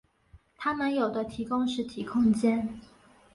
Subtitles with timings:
[0.57, 2.81] 它们有的提供实体空间。